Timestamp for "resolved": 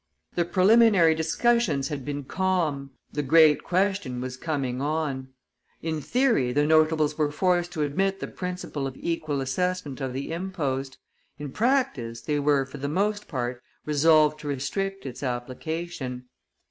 13.85-14.39